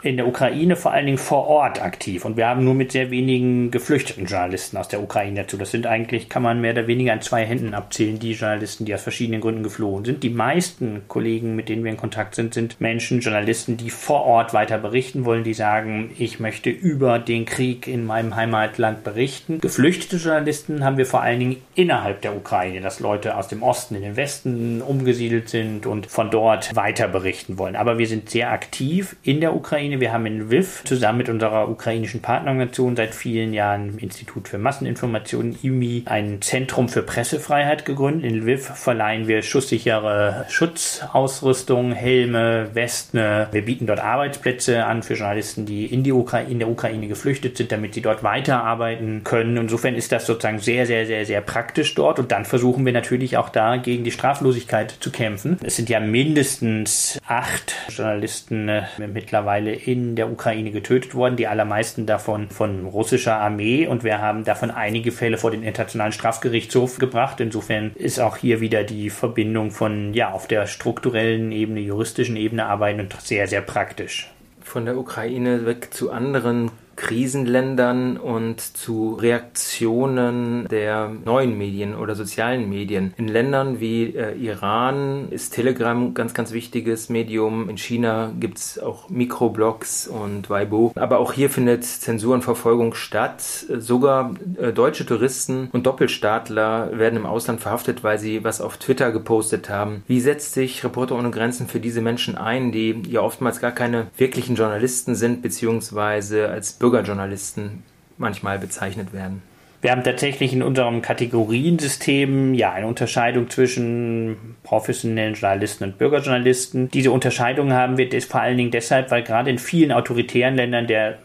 [0.01, 2.23] in der Ukraine vor allen Dingen vor Ort aktiv.
[2.23, 5.57] Und wir haben nur mit sehr wenigen geflüchteten Journalisten aus der Ukraine dazu.
[5.57, 8.93] Das sind eigentlich, kann man mehr oder weniger an zwei Händen abzählen, die Journalisten, die
[8.93, 10.23] aus verschiedenen Gründen geflohen sind.
[10.23, 14.53] Die meisten Kollegen, mit denen wir in Kontakt sind, sind Menschen, Journalisten, die vor Ort
[14.53, 19.59] weiter berichten wollen, die sagen, ich möchte über den Krieg in meinem Heimatland berichten.
[19.59, 23.95] Geflüchtete Journalisten haben wir vor allen Dingen innerhalb der Ukraine, dass Leute aus dem Osten
[23.95, 27.75] in den Westen umgesiedelt sind und von dort weiter berichten wollen.
[27.75, 29.99] Aber wir sind sehr aktiv in der Ukraine Ukraine.
[29.99, 35.55] Wir haben in Lviv zusammen mit unserer ukrainischen Partnerorganisation seit vielen Jahren Institut für Masseninformation
[35.61, 38.31] IMI ein Zentrum für Pressefreiheit gegründet.
[38.31, 43.17] In Lviv verleihen wir schusssichere Schutzausrüstung, Helme, Westen.
[43.51, 47.57] Wir bieten dort Arbeitsplätze an für Journalisten, die in, die Ukraine, in der Ukraine geflüchtet
[47.57, 49.57] sind, damit sie dort weiterarbeiten können.
[49.57, 52.19] Insofern ist das sozusagen sehr, sehr, sehr, sehr praktisch dort.
[52.19, 55.57] Und dann versuchen wir natürlich auch da gegen die Straflosigkeit zu kämpfen.
[55.63, 62.05] Es sind ja mindestens acht Journalisten äh, mittlerweile in der Ukraine getötet worden, die allermeisten
[62.05, 67.39] davon von russischer Armee und wir haben davon einige Fälle vor den Internationalen Strafgerichtshof gebracht.
[67.39, 72.65] Insofern ist auch hier wieder die Verbindung von ja auf der strukturellen Ebene, juristischen Ebene
[72.65, 74.31] arbeiten und sehr, sehr praktisch.
[74.61, 82.69] Von der Ukraine weg zu anderen Krisenländern und zu Reaktionen der neuen Medien oder sozialen
[82.69, 83.13] Medien.
[83.15, 87.69] In Ländern wie äh, Iran ist Telegram ganz, ganz wichtiges Medium.
[87.69, 90.91] In China gibt es auch Mikroblogs und Weibo.
[90.95, 93.41] Aber auch hier findet Zensur und Verfolgung statt.
[93.41, 99.13] Sogar äh, deutsche Touristen und Doppelstaatler werden im Ausland verhaftet, weil sie was auf Twitter
[99.13, 100.03] gepostet haben.
[100.05, 104.07] Wie setzt sich Reporter ohne Grenzen für diese Menschen ein, die ja oftmals gar keine
[104.17, 107.83] wirklichen Journalisten sind, beziehungsweise als Bürger Bürgerjournalisten
[108.17, 109.43] manchmal bezeichnet werden.
[109.81, 116.89] Wir haben tatsächlich in unserem Kategoriensystem ja eine Unterscheidung zwischen professionellen Journalisten und Bürgerjournalisten.
[116.89, 121.19] Diese Unterscheidung haben wir vor allen Dingen deshalb, weil gerade in vielen autoritären Ländern der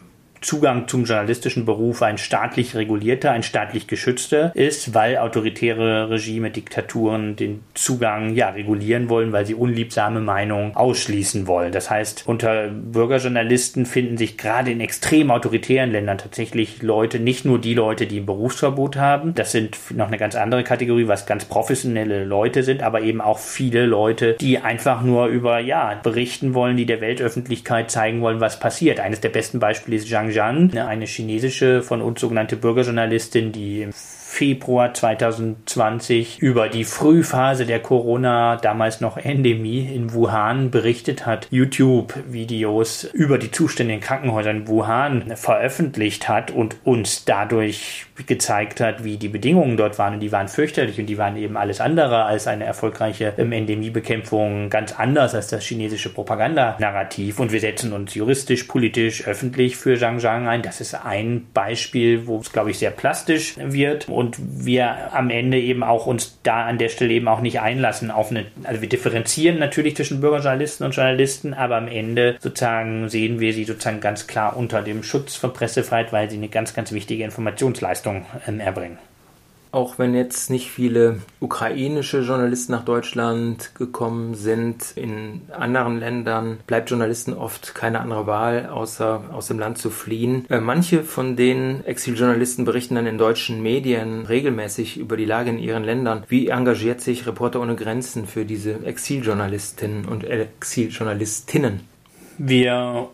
[0.44, 7.34] Zugang zum journalistischen Beruf ein staatlich regulierter, ein staatlich geschützter ist, weil autoritäre Regime, Diktaturen
[7.34, 11.72] den Zugang ja regulieren wollen, weil sie unliebsame Meinungen ausschließen wollen.
[11.72, 17.58] Das heißt, unter Bürgerjournalisten finden sich gerade in extrem autoritären Ländern tatsächlich Leute, nicht nur
[17.58, 21.46] die Leute, die ein Berufsverbot haben, das sind noch eine ganz andere Kategorie, was ganz
[21.46, 26.76] professionelle Leute sind, aber eben auch viele Leute, die einfach nur über ja berichten wollen,
[26.76, 29.00] die der Weltöffentlichkeit zeigen wollen, was passiert.
[29.00, 33.88] Eines der besten Beispiele ist Zhang Zhang, eine chinesische von uns sogenannte Bürgerjournalistin, die
[34.34, 43.04] Februar 2020 über die Frühphase der Corona, damals noch Endemie in Wuhan berichtet hat, YouTube-Videos
[43.12, 49.18] über die Zustände in Krankenhäusern in Wuhan veröffentlicht hat und uns dadurch gezeigt hat, wie
[49.18, 50.14] die Bedingungen dort waren.
[50.14, 54.98] Und die waren fürchterlich und die waren eben alles andere als eine erfolgreiche Endemiebekämpfung, ganz
[54.98, 57.38] anders als das chinesische Propagandanarrativ.
[57.38, 60.62] Und wir setzen uns juristisch, politisch, öffentlich für Zhang Zhang ein.
[60.62, 64.08] Das ist ein Beispiel, wo es, glaube ich, sehr plastisch wird.
[64.08, 67.60] Und und wir am Ende eben auch uns da an der Stelle eben auch nicht
[67.60, 73.08] einlassen auf eine, also wir differenzieren natürlich zwischen Bürgerjournalisten und Journalisten, aber am Ende sozusagen
[73.08, 76.74] sehen wir sie sozusagen ganz klar unter dem Schutz von Pressefreiheit, weil sie eine ganz,
[76.74, 78.98] ganz wichtige Informationsleistung ähm, erbringen.
[79.74, 86.90] Auch wenn jetzt nicht viele ukrainische Journalisten nach Deutschland gekommen sind, in anderen Ländern bleibt
[86.90, 90.46] Journalisten oft keine andere Wahl, außer aus dem Land zu fliehen.
[90.48, 95.58] Äh, manche von den Exiljournalisten berichten dann in deutschen Medien regelmäßig über die Lage in
[95.58, 96.22] ihren Ländern.
[96.28, 101.80] Wie engagiert sich Reporter ohne Grenzen für diese Exiljournalistinnen und Exiljournalistinnen?
[102.38, 103.08] Wir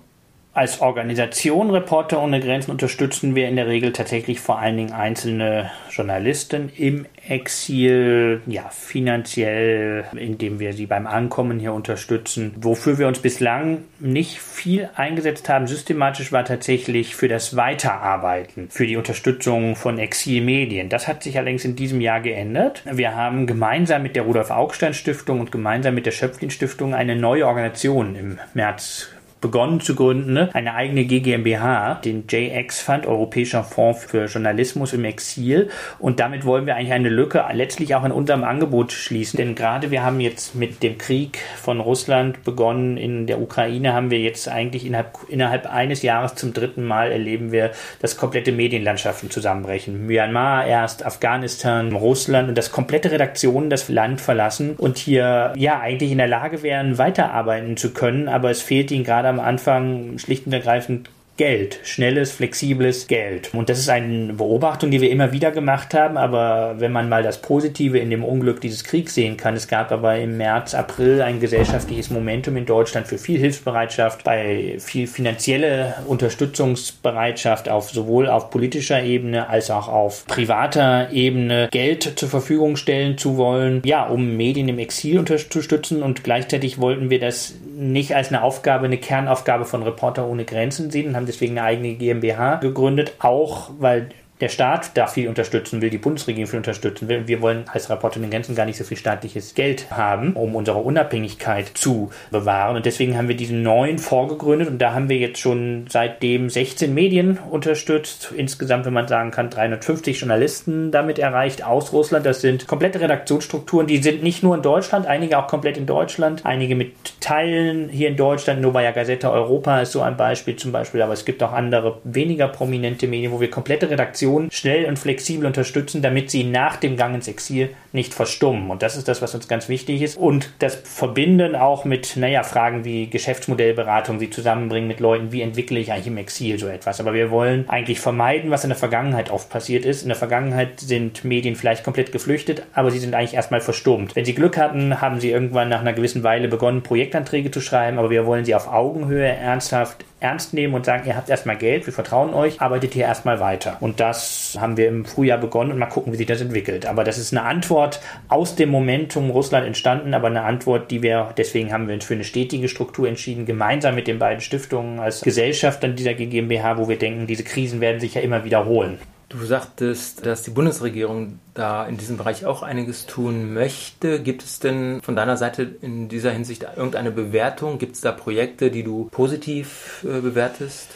[0.53, 5.71] als Organisation Reporter ohne Grenzen unterstützen wir in der Regel tatsächlich vor allen Dingen einzelne
[5.91, 12.53] Journalisten im Exil, ja, finanziell, indem wir sie beim Ankommen hier unterstützen.
[12.57, 18.87] Wofür wir uns bislang nicht viel eingesetzt haben, systematisch war tatsächlich für das Weiterarbeiten, für
[18.87, 20.89] die Unterstützung von Exilmedien.
[20.89, 22.83] Das hat sich allerdings in diesem Jahr geändert.
[22.91, 27.15] Wir haben gemeinsam mit der Rudolf Augstein Stiftung und gemeinsam mit der Schöpflin Stiftung eine
[27.15, 29.11] neue Organisation im März
[29.41, 30.51] begonnen zu gründen, ne?
[30.53, 35.71] eine eigene GmbH, den JX Fund, Europäischer Fonds für Journalismus im Exil.
[35.99, 39.39] Und damit wollen wir eigentlich eine Lücke letztlich auch in unserem Angebot schließen.
[39.39, 44.11] Denn gerade wir haben jetzt mit dem Krieg von Russland begonnen in der Ukraine, haben
[44.11, 49.31] wir jetzt eigentlich innerhalb, innerhalb eines Jahres zum dritten Mal erleben wir, dass komplette Medienlandschaften
[49.31, 50.07] zusammenbrechen.
[50.07, 56.13] Myanmar erst, Afghanistan, Russland und das komplette Redaktionen das Land verlassen und hier ja eigentlich
[56.13, 60.47] in der Lage wären, weiterarbeiten zu können, aber es fehlt ihnen gerade am Anfang schlicht
[60.47, 61.11] und ergreifend
[61.41, 63.55] Geld, schnelles, flexibles Geld.
[63.55, 67.23] Und das ist eine Beobachtung, die wir immer wieder gemacht haben, aber wenn man mal
[67.23, 71.23] das Positive in dem Unglück dieses Kriegs sehen kann, es gab aber im März, April
[71.23, 78.51] ein gesellschaftliches Momentum in Deutschland für viel Hilfsbereitschaft, bei viel finanzielle Unterstützungsbereitschaft auf sowohl auf
[78.51, 84.37] politischer Ebene als auch auf privater Ebene Geld zur Verfügung stellen zu wollen, ja, um
[84.37, 89.65] Medien im Exil unterstützen und gleichzeitig wollten wir das nicht als eine Aufgabe, eine Kernaufgabe
[89.65, 94.11] von Reporter ohne Grenzen sehen und haben deswegen eine eigene GmbH gegründet, auch weil
[94.41, 97.29] der Staat da viel unterstützen will, die Bundesregierung viel unterstützen will.
[97.29, 100.55] Wir wollen als Rapport in den Grenzen gar nicht so viel staatliches Geld haben, um
[100.55, 102.77] unsere Unabhängigkeit zu bewahren.
[102.77, 106.95] Und deswegen haben wir diesen neuen vorgegründet und da haben wir jetzt schon seitdem 16
[106.95, 108.33] Medien unterstützt.
[108.35, 112.25] Insgesamt, wenn man sagen kann, 350 Journalisten damit erreicht aus Russland.
[112.25, 116.47] Das sind komplette Redaktionsstrukturen, die sind nicht nur in Deutschland, einige auch komplett in Deutschland,
[116.47, 118.63] einige mit Teilen hier in Deutschland.
[118.63, 122.49] Novaya Gazeta Europa ist so ein Beispiel zum Beispiel, aber es gibt auch andere weniger
[122.49, 126.97] prominente Medien, wo wir komplette Redaktionen Reaktion schnell und flexibel unterstützen, damit sie nach dem
[126.97, 128.71] Gang ins Exil nicht verstummen.
[128.71, 130.17] Und das ist das, was uns ganz wichtig ist.
[130.17, 135.79] Und das Verbinden auch mit, naja, Fragen wie Geschäftsmodellberatung, sie zusammenbringen mit Leuten, wie entwickle
[135.79, 137.01] ich eigentlich im Exil so etwas.
[137.01, 140.03] Aber wir wollen eigentlich vermeiden, was in der Vergangenheit oft passiert ist.
[140.03, 144.15] In der Vergangenheit sind Medien vielleicht komplett geflüchtet, aber sie sind eigentlich erstmal verstummt.
[144.17, 147.99] Wenn sie Glück hatten, haben sie irgendwann nach einer gewissen Weile begonnen, Projektanträge zu schreiben,
[147.99, 151.87] aber wir wollen sie auf Augenhöhe ernsthaft ernst nehmen und sagen, ihr habt erstmal Geld,
[151.87, 153.79] wir vertrauen euch, arbeitet hier erstmal weiter.
[153.81, 156.87] Und das haben wir im Frühjahr begonnen und mal gucken, wie sich das entwickelt.
[156.87, 157.80] Aber das ist eine Antwort
[158.29, 162.15] aus dem Momentum Russland entstanden, aber eine Antwort, die wir, deswegen haben wir uns für
[162.15, 166.89] eine stetige Struktur entschieden, gemeinsam mit den beiden Stiftungen als Gesellschaft an dieser GmbH, wo
[166.89, 168.99] wir denken, diese Krisen werden sich ja immer wiederholen.
[169.31, 174.21] Du sagtest, dass die Bundesregierung da in diesem Bereich auch einiges tun möchte.
[174.21, 177.79] Gibt es denn von deiner Seite in dieser Hinsicht irgendeine Bewertung?
[177.79, 180.89] Gibt es da Projekte, die du positiv äh, bewertest?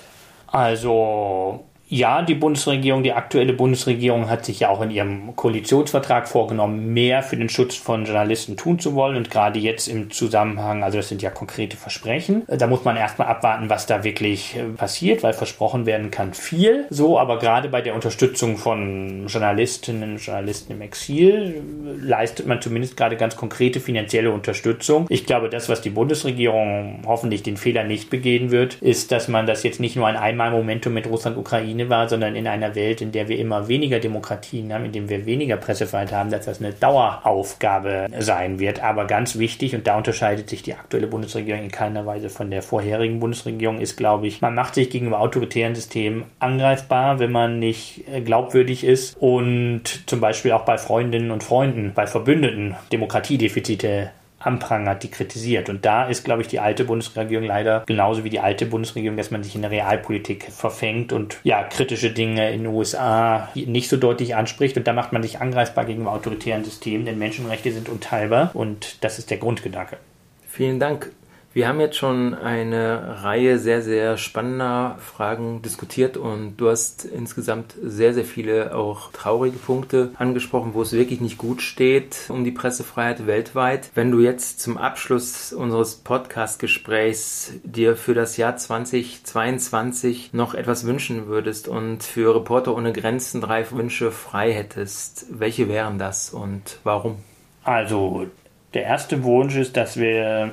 [0.48, 6.94] Also ja, die Bundesregierung, die aktuelle Bundesregierung hat sich ja auch in ihrem Koalitionsvertrag vorgenommen,
[6.94, 9.16] mehr für den Schutz von Journalisten tun zu wollen.
[9.16, 13.28] Und gerade jetzt im Zusammenhang, also das sind ja konkrete Versprechen, da muss man erstmal
[13.28, 16.86] abwarten, was da wirklich äh, passiert, weil versprochen werden kann viel.
[16.88, 21.62] So, aber gerade bei der Unterstützung von Journalistinnen und Journalisten im Exil
[21.94, 25.06] äh, leistet man zumindest gerade ganz konkrete finanzielle Unterstützung.
[25.10, 29.46] Ich glaube, das, was die Bundesregierung hoffentlich den Fehler nicht begehen wird, ist, dass man
[29.46, 33.12] das jetzt nicht nur ein Einmalmomentum mit Russland-Ukraine Ukraine war, sondern in einer Welt, in
[33.12, 36.72] der wir immer weniger Demokratien haben, in der wir weniger Pressefreiheit haben, dass das eine
[36.72, 38.82] Daueraufgabe sein wird.
[38.82, 42.62] Aber ganz wichtig, und da unterscheidet sich die aktuelle Bundesregierung in keiner Weise von der
[42.62, 48.04] vorherigen Bundesregierung, ist, glaube ich, man macht sich gegenüber autoritären Systemen angreifbar, wenn man nicht
[48.08, 54.10] äh, glaubwürdig ist und zum Beispiel auch bei Freundinnen und Freunden, bei Verbündeten Demokratiedefizite
[54.46, 55.68] anprangert, die kritisiert.
[55.68, 59.30] Und da ist, glaube ich, die alte Bundesregierung leider genauso wie die alte Bundesregierung, dass
[59.30, 63.96] man sich in der Realpolitik verfängt und ja, kritische Dinge in den USA nicht so
[63.96, 64.76] deutlich anspricht.
[64.76, 69.18] Und da macht man sich angreifbar gegenüber autoritären Systemen, denn Menschenrechte sind unteilbar und das
[69.18, 69.98] ist der Grundgedanke.
[70.46, 71.11] Vielen Dank.
[71.54, 77.76] Wir haben jetzt schon eine Reihe sehr, sehr spannender Fragen diskutiert und du hast insgesamt
[77.80, 82.50] sehr, sehr viele auch traurige Punkte angesprochen, wo es wirklich nicht gut steht um die
[82.50, 83.90] Pressefreiheit weltweit.
[83.94, 91.28] Wenn du jetzt zum Abschluss unseres Podcast-Gesprächs dir für das Jahr 2022 noch etwas wünschen
[91.28, 97.18] würdest und für Reporter ohne Grenzen drei Wünsche frei hättest, welche wären das und warum?
[97.62, 98.26] Also,
[98.74, 100.50] der erste Wunsch ist, dass wir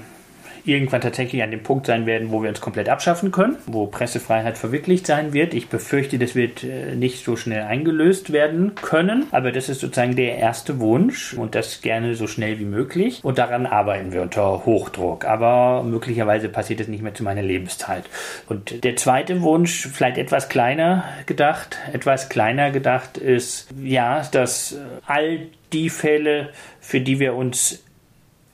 [0.65, 4.57] irgendwann tatsächlich an dem Punkt sein werden, wo wir uns komplett abschaffen können, wo Pressefreiheit
[4.57, 5.53] verwirklicht sein wird.
[5.53, 10.15] Ich befürchte, das wird äh, nicht so schnell eingelöst werden können, aber das ist sozusagen
[10.15, 14.65] der erste Wunsch und das gerne so schnell wie möglich und daran arbeiten wir unter
[14.65, 18.03] Hochdruck, aber möglicherweise passiert es nicht mehr zu meiner Lebenszeit.
[18.47, 25.39] Und der zweite Wunsch, vielleicht etwas kleiner gedacht, etwas kleiner gedacht ist, ja, dass all
[25.73, 27.83] die Fälle, für die wir uns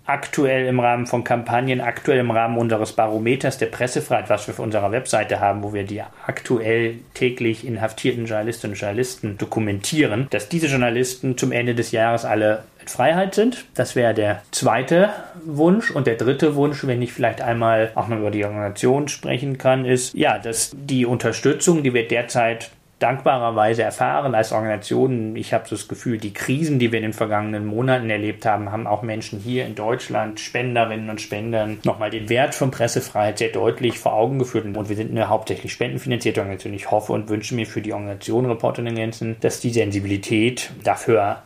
[0.07, 4.59] aktuell im Rahmen von Kampagnen, aktuell im Rahmen unseres Barometers der Pressefreiheit, was wir auf
[4.59, 10.67] unserer Webseite haben, wo wir die aktuell täglich inhaftierten Journalistinnen und Journalisten dokumentieren, dass diese
[10.67, 13.65] Journalisten zum Ende des Jahres alle in Freiheit sind.
[13.75, 15.09] Das wäre der zweite
[15.45, 15.91] Wunsch.
[15.91, 19.83] Und der dritte Wunsch, wenn ich vielleicht einmal auch mal über die Organisation sprechen kann,
[19.85, 25.35] ist, ja, dass die Unterstützung, die wir derzeit dankbarerweise erfahren als Organisation.
[25.35, 28.71] Ich habe so das Gefühl, die Krisen, die wir in den vergangenen Monaten erlebt haben,
[28.71, 33.49] haben auch Menschen hier in Deutschland, Spenderinnen und Spendern, nochmal den Wert von Pressefreiheit sehr
[33.49, 34.65] deutlich vor Augen geführt.
[34.65, 36.73] Und wir sind eine hauptsächlich spendenfinanzierte Organisation.
[36.73, 41.43] Ich hoffe und wünsche mir für die Organisation Reporter in Grenzen, dass die Sensibilität dafür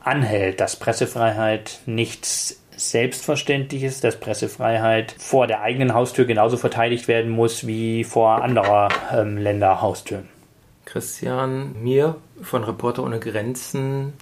[0.00, 7.30] anhält, dass Pressefreiheit nichts selbstverständlich ist, dass Pressefreiheit vor der eigenen Haustür genauso verteidigt werden
[7.30, 10.28] muss wie vor anderer ähm, Länder Haustüren.
[10.84, 14.12] Christian, mir von Reporter ohne Grenzen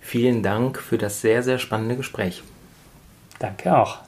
[0.00, 2.42] vielen Dank für das sehr, sehr spannende Gespräch.
[3.38, 3.98] Danke auch.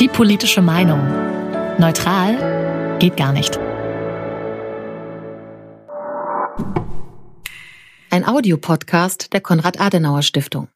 [0.00, 1.00] Die politische Meinung.
[1.78, 3.58] Neutral geht gar nicht.
[8.10, 10.68] Ein Audiopodcast der Konrad-Adenauer-Stiftung.